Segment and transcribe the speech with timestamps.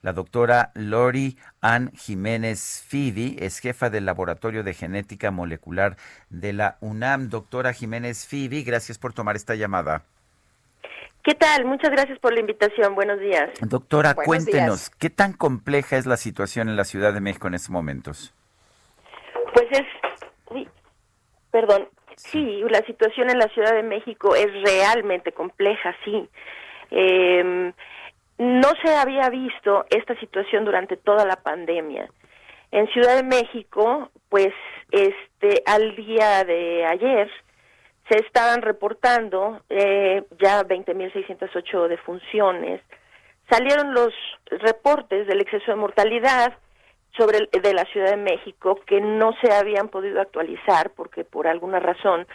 [0.00, 5.96] La doctora Lori Ann Jiménez Fidi es jefa del Laboratorio de Genética Molecular
[6.30, 7.30] de la UNAM.
[7.30, 10.04] Doctora Jiménez Fidi, gracias por tomar esta llamada.
[11.24, 11.64] ¿Qué tal?
[11.64, 12.94] Muchas gracias por la invitación.
[12.94, 13.50] Buenos días.
[13.60, 17.70] Doctora, cuéntenos, ¿qué tan compleja es la situación en la Ciudad de México en estos
[17.70, 18.32] momentos?
[19.52, 19.86] Pues es,
[20.50, 20.68] uy,
[21.50, 26.28] perdón, sí, la situación en la Ciudad de México es realmente compleja, sí.
[26.92, 27.72] Eh,
[28.38, 32.08] no se había visto esta situación durante toda la pandemia.
[32.70, 34.52] En Ciudad de México, pues
[34.92, 37.30] este al día de ayer
[38.08, 42.80] se estaban reportando eh, ya 20.608 defunciones.
[43.50, 44.12] Salieron los
[44.50, 46.56] reportes del exceso de mortalidad
[47.16, 51.46] sobre el, de la Ciudad de México que no se habían podido actualizar porque por
[51.46, 52.26] alguna razón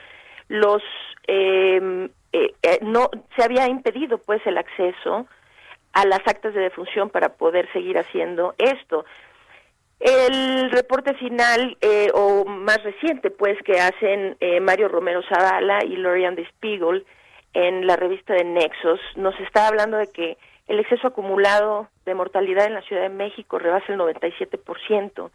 [0.48, 0.84] los
[1.28, 5.28] eh, eh, eh no se había impedido pues el acceso
[5.94, 9.06] a las actas de defunción para poder seguir haciendo esto.
[10.00, 15.96] El reporte final eh, o más reciente, pues, que hacen eh, Mario Romero Zavala y
[15.96, 17.06] Lorian de Spiegel
[17.54, 22.66] en la revista de Nexos, nos está hablando de que el exceso acumulado de mortalidad
[22.66, 25.30] en la Ciudad de México rebasa el 97%.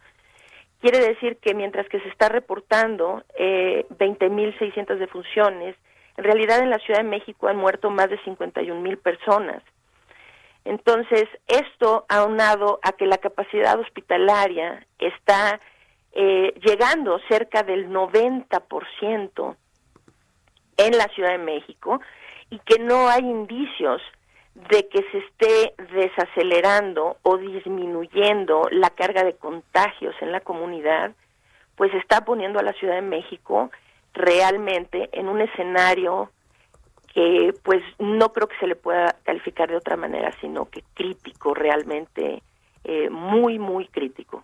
[0.81, 5.75] Quiere decir que mientras que se está reportando eh, 20.600 defunciones,
[6.17, 9.63] en realidad en la Ciudad de México han muerto más de 51.000 personas.
[10.65, 15.59] Entonces, esto aunado a que la capacidad hospitalaria está
[16.11, 19.55] eh, llegando cerca del 90%
[20.77, 22.01] en la Ciudad de México
[22.49, 24.01] y que no hay indicios
[24.55, 31.13] de que se esté desacelerando o disminuyendo la carga de contagios en la comunidad,
[31.75, 33.71] pues está poniendo a la Ciudad de México
[34.13, 36.29] realmente en un escenario
[37.13, 41.53] que pues no creo que se le pueda calificar de otra manera, sino que crítico,
[41.53, 42.41] realmente
[42.83, 44.43] eh, muy, muy crítico.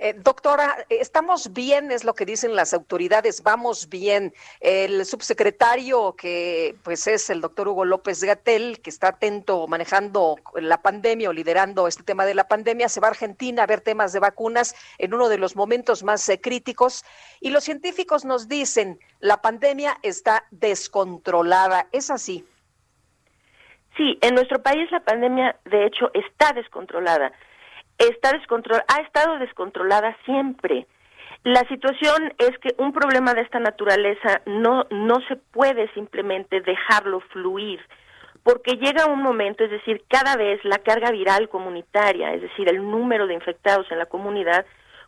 [0.00, 4.32] Eh, doctora, estamos bien, es lo que dicen las autoridades, vamos bien.
[4.60, 10.82] El subsecretario, que pues es el doctor Hugo López Gatel, que está atento manejando la
[10.82, 14.12] pandemia o liderando este tema de la pandemia, se va a Argentina a ver temas
[14.12, 17.04] de vacunas en uno de los momentos más eh, críticos.
[17.40, 21.88] Y los científicos nos dicen, la pandemia está descontrolada.
[21.90, 22.46] ¿Es así?
[23.96, 27.32] Sí, en nuestro país la pandemia, de hecho, está descontrolada
[27.98, 30.86] está descontrol ha estado descontrolada siempre.
[31.44, 37.20] La situación es que un problema de esta naturaleza no no se puede simplemente dejarlo
[37.32, 37.80] fluir,
[38.42, 42.88] porque llega un momento, es decir, cada vez la carga viral comunitaria, es decir, el
[42.90, 44.64] número de infectados en la comunidad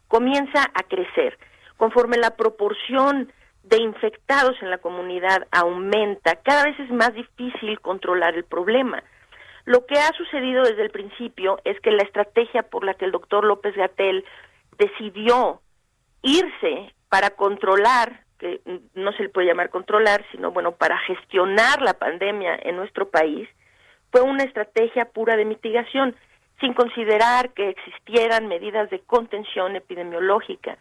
[0.08, 1.38] comienza a crecer.
[1.76, 8.34] Conforme la proporción de infectados en la comunidad aumenta, cada vez es más difícil controlar
[8.34, 9.02] el problema.
[9.70, 13.12] Lo que ha sucedido desde el principio es que la estrategia por la que el
[13.12, 14.24] doctor López Gatel
[14.76, 15.60] decidió
[16.22, 18.60] irse para controlar, que
[18.94, 23.48] no se le puede llamar controlar, sino bueno, para gestionar la pandemia en nuestro país,
[24.10, 26.16] fue una estrategia pura de mitigación,
[26.58, 30.78] sin considerar que existieran medidas de contención epidemiológica.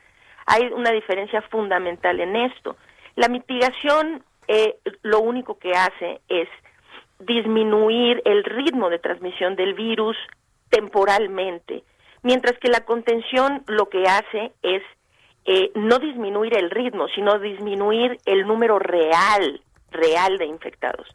[0.48, 2.76] Hay una diferencia fundamental en esto.
[3.16, 6.50] La mitigación eh, lo único que hace es
[7.20, 10.18] disminuir el ritmo de transmisión del virus
[10.70, 11.84] temporalmente,
[12.24, 14.82] mientras que la contención lo que hace es
[15.46, 21.08] eh, no disminuir el ritmo, sino disminuir el número real, real de infectados.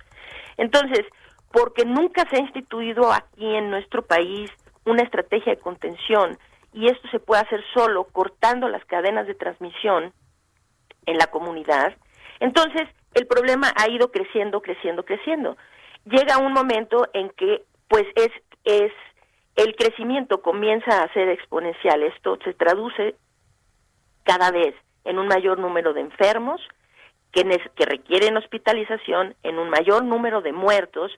[0.56, 1.06] Entonces,
[1.52, 4.50] porque nunca se ha instituido aquí en nuestro país
[4.84, 6.36] una estrategia de contención,
[6.72, 10.12] y esto se puede hacer solo cortando las cadenas de transmisión
[11.06, 11.94] en la comunidad,
[12.40, 15.56] entonces el problema ha ido creciendo, creciendo, creciendo
[16.04, 18.30] llega un momento en que pues es
[18.64, 18.92] es
[19.56, 22.02] el crecimiento comienza a ser exponencial.
[22.02, 23.14] Esto se traduce
[24.24, 24.74] cada vez
[25.04, 26.60] en un mayor número de enfermos
[27.30, 27.44] que,
[27.76, 31.12] que requieren hospitalización, en un mayor número de muertos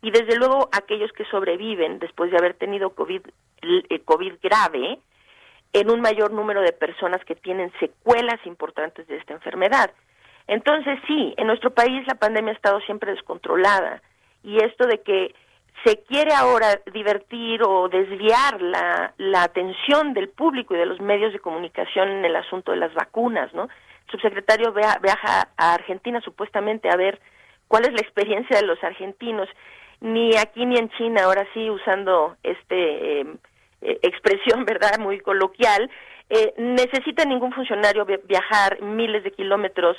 [0.00, 3.22] y desde luego aquellos que sobreviven después de haber tenido COVID,
[3.62, 4.98] eh, COVID grave,
[5.74, 9.90] en un mayor número de personas que tienen secuelas importantes de esta enfermedad.
[10.46, 14.02] Entonces sí, en nuestro país la pandemia ha estado siempre descontrolada
[14.42, 15.34] y esto de que
[15.84, 21.40] se quiere ahora divertir o desviar la, atención del público y de los medios de
[21.40, 23.64] comunicación en el asunto de las vacunas, ¿no?
[23.64, 27.20] El subsecretario viaja a Argentina supuestamente a ver
[27.66, 29.48] cuál es la experiencia de los argentinos.
[30.00, 33.38] Ni aquí ni en China, ahora sí usando este em,
[33.80, 34.98] eh, expresión, ¿verdad?
[34.98, 35.90] Muy coloquial,
[36.28, 39.96] eh, necesita ningún funcionario viajar miles de kilómetros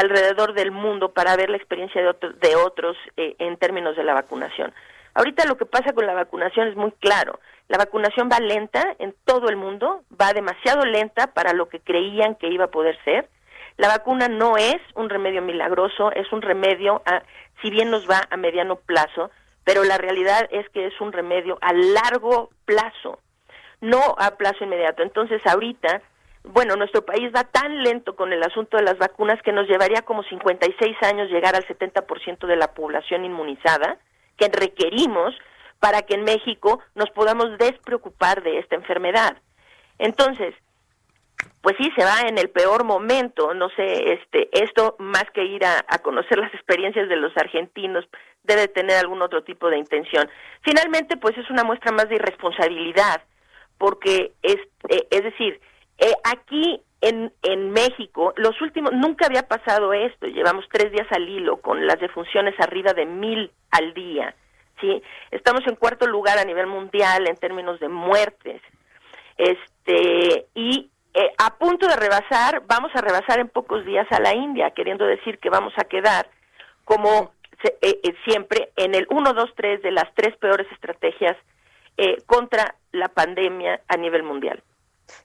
[0.00, 4.14] alrededor del mundo para ver la experiencia de, de otros eh, en términos de la
[4.14, 4.72] vacunación.
[5.14, 7.40] Ahorita lo que pasa con la vacunación es muy claro.
[7.68, 12.34] La vacunación va lenta en todo el mundo, va demasiado lenta para lo que creían
[12.34, 13.28] que iba a poder ser.
[13.76, 17.22] La vacuna no es un remedio milagroso, es un remedio, a,
[17.62, 19.30] si bien nos va a mediano plazo,
[19.64, 23.20] pero la realidad es que es un remedio a largo plazo,
[23.80, 25.02] no a plazo inmediato.
[25.02, 26.02] Entonces, ahorita,
[26.44, 30.02] bueno, nuestro país va tan lento con el asunto de las vacunas que nos llevaría
[30.02, 33.98] como 56 años llegar al 70% de la población inmunizada
[34.36, 35.34] que requerimos
[35.80, 39.36] para que en México nos podamos despreocupar de esta enfermedad.
[39.98, 40.54] Entonces,
[41.62, 45.64] pues sí, se va en el peor momento, no sé, este, esto más que ir
[45.64, 48.06] a, conocer las experiencias de los argentinos,
[48.44, 50.28] debe tener algún otro tipo de intención.
[50.62, 53.22] Finalmente, pues es una muestra más de irresponsabilidad,
[53.76, 54.56] porque es,
[54.88, 55.60] eh, es decir,
[56.00, 61.28] eh, aquí en, en México, los últimos, nunca había pasado esto, llevamos tres días al
[61.28, 64.34] hilo con las defunciones arriba de mil al día,
[64.80, 65.02] ¿sí?
[65.30, 68.60] Estamos en cuarto lugar a nivel mundial en términos de muertes,
[69.36, 74.34] este, y eh, a punto de rebasar, vamos a rebasar en pocos días a la
[74.34, 76.28] India, queriendo decir que vamos a quedar
[76.84, 77.32] como
[77.62, 81.36] eh, eh, siempre en el 1, 2, 3 de las tres peores estrategias
[82.24, 84.62] contra la pandemia a nivel mundial.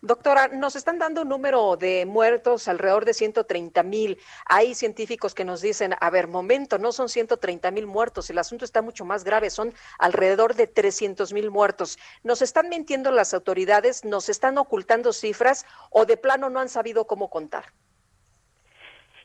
[0.02, 4.18] Doctora, nos están dando un número de muertos alrededor de 130 mil.
[4.46, 8.66] Hay científicos que nos dicen, a ver, momento, no son 130 mil muertos, el asunto
[8.66, 11.98] está mucho más grave, son alrededor de 300 mil muertos.
[12.24, 14.06] ¿Nos están mintiendo las autoridades?
[14.06, 17.66] ¿Nos están ocultando cifras o de plano no han sabido cómo contar?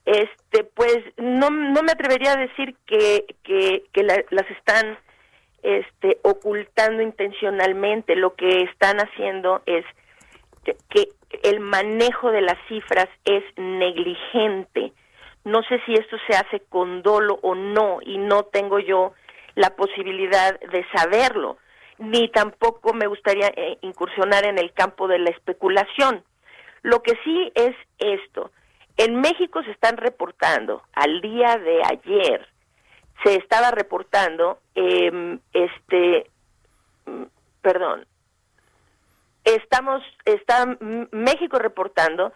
[0.05, 4.99] Este, pues no, no me atrevería a decir que, que, las están
[5.63, 8.17] este, ocultando intencionalmente.
[8.17, 9.85] Lo que están haciendo es
[10.65, 11.09] que
[11.43, 14.93] el manejo de las cifras es negligente.
[15.45, 19.15] No sé si esto se hace con dolo o no y no tengo yo
[19.55, 21.59] la posibilidad de saberlo,
[21.99, 26.25] ni tampoco me gustaría eh, incursionar en el campo de la especulación.
[26.83, 28.51] Lo que sí es esto,
[28.97, 32.47] en México se están reportando, al día de ayer,
[33.25, 36.31] se estaba reportando, eh, este,
[37.07, 37.25] mm,
[37.61, 38.07] perdón,
[39.55, 40.67] estamos, está
[41.11, 42.33] México reportando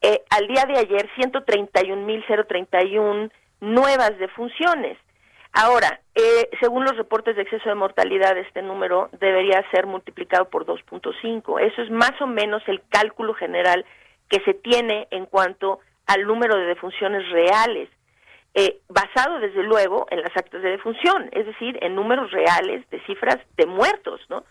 [0.00, 3.30] eh, al día de ayer 131.031
[3.60, 4.98] nuevas defunciones.
[5.52, 10.66] Ahora, eh, según los reportes de exceso de mortalidad, este número debería ser multiplicado por
[10.66, 11.60] 2.5.
[11.60, 13.86] Eso es más o menos el cálculo general
[14.28, 17.88] que se tiene en cuanto al número de defunciones reales,
[18.54, 23.00] eh, basado desde luego en las actas de defunción, es decir, en números reales de
[23.06, 24.44] cifras de muertos, ¿no?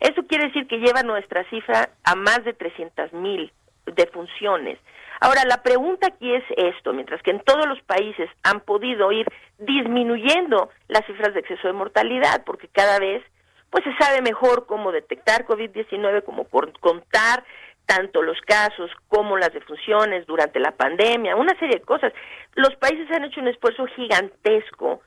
[0.00, 3.52] Eso quiere decir que lleva nuestra cifra a más de 300 mil
[3.86, 4.78] defunciones.
[5.20, 9.26] Ahora, la pregunta aquí es esto, mientras que en todos los países han podido ir
[9.58, 13.22] disminuyendo las cifras de exceso de mortalidad, porque cada vez
[13.70, 16.46] pues se sabe mejor cómo detectar COVID-19, cómo
[16.80, 17.44] contar
[17.86, 22.12] tanto los casos como las defunciones durante la pandemia, una serie de cosas.
[22.54, 25.00] Los países han hecho un esfuerzo gigantesco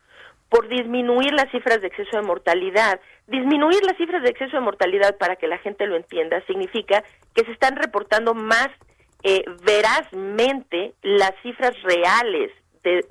[0.50, 3.00] por disminuir las cifras de exceso de mortalidad.
[3.27, 7.03] Disminuir las cifras de exceso de mortalidad, para que la gente lo entienda, significa
[7.36, 8.70] que se están reportando más
[9.24, 12.51] eh, verazmente las cifras reales
[12.84, 13.06] de,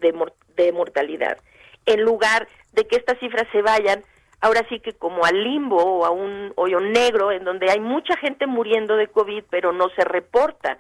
[0.57, 1.39] de, mortalidad,
[1.87, 4.03] en lugar de que estas cifras se vayan
[4.41, 8.17] ahora sí que como al limbo o a un hoyo negro en donde hay mucha
[8.17, 10.79] gente muriendo de COVID pero no se reporta.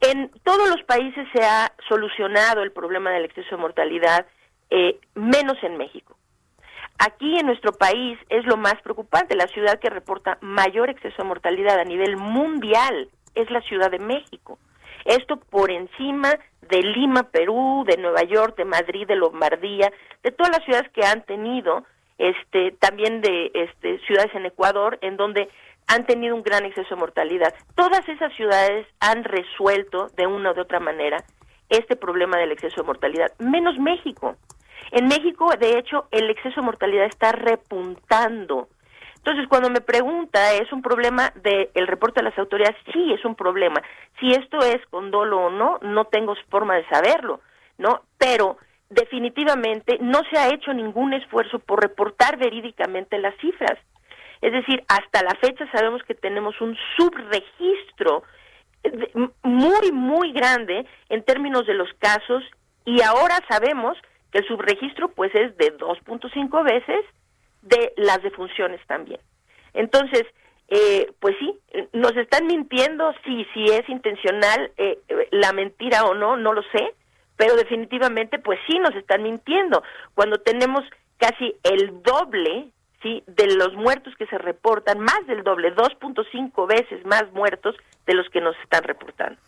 [0.00, 4.26] En todos los países se ha solucionado el problema del exceso de mortalidad
[4.70, 6.16] eh, menos en México.
[6.98, 11.28] Aquí en nuestro país es lo más preocupante, la ciudad que reporta mayor exceso de
[11.28, 14.58] mortalidad a nivel mundial es la Ciudad de México.
[15.04, 19.90] Esto por encima de Lima, Perú, de Nueva York, de Madrid, de Lombardía,
[20.22, 21.84] de todas las ciudades que han tenido,
[22.18, 25.48] este, también de este, ciudades en Ecuador, en donde
[25.86, 27.54] han tenido un gran exceso de mortalidad.
[27.74, 31.24] Todas esas ciudades han resuelto de una u de otra manera
[31.70, 34.36] este problema del exceso de mortalidad, menos México.
[34.92, 38.68] En México, de hecho, el exceso de mortalidad está repuntando.
[39.16, 42.76] Entonces, cuando me pregunta, ¿es un problema del el reporte de las autoridades?
[42.92, 43.82] Sí, es un problema.
[44.18, 47.40] Si esto es con dolo o no, no tengo forma de saberlo,
[47.78, 48.02] ¿no?
[48.18, 48.56] Pero
[48.88, 53.78] definitivamente no se ha hecho ningún esfuerzo por reportar verídicamente las cifras.
[54.40, 58.24] Es decir, hasta la fecha sabemos que tenemos un subregistro
[59.42, 62.42] muy, muy grande en términos de los casos
[62.84, 63.96] y ahora sabemos
[64.32, 67.04] que el subregistro pues es de 2.5 veces
[67.62, 69.20] de las defunciones también.
[69.74, 70.24] Entonces,
[70.68, 71.58] eh, pues sí,
[71.92, 74.98] nos están mintiendo, sí, si es intencional eh,
[75.32, 76.94] la mentira o no, no lo sé,
[77.36, 79.82] pero definitivamente pues sí nos están mintiendo.
[80.14, 80.84] Cuando tenemos
[81.18, 82.68] casi el doble
[83.02, 83.22] ¿sí?
[83.26, 87.74] de los muertos que se reportan, más del doble, 2.5 veces más muertos
[88.10, 89.40] de los que nos están reportando.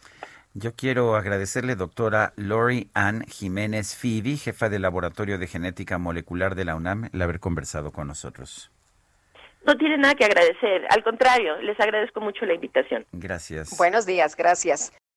[0.55, 6.65] Yo quiero agradecerle, doctora Lori Ann Jiménez Fibi, jefa del Laboratorio de Genética Molecular de
[6.65, 8.71] la UNAM, el haber conversado con nosotros.
[9.67, 13.05] No tiene nada que agradecer, al contrario, les agradezco mucho la invitación.
[13.13, 13.77] Gracias.
[13.77, 14.93] Buenos días, gracias.